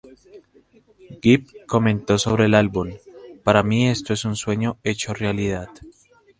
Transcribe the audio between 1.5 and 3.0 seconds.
comentó sobre el álbum: